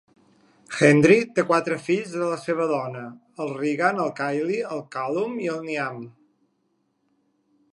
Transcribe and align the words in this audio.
Hendry 0.85 1.17
té 1.39 1.43
quatre 1.49 1.75
fills 1.87 2.15
de 2.21 2.29
la 2.31 2.39
seva 2.45 2.65
dona: 2.71 3.03
el 3.45 3.53
Rheagan, 3.59 4.01
el 4.05 4.09
Kyle, 4.21 4.57
el 4.77 4.83
Callum 4.97 5.37
i 5.45 5.51
el 5.57 5.61
Niamh. 5.69 6.01